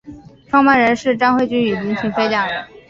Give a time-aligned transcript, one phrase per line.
[0.49, 2.65] 创办人是詹慧君与林庭妃两人。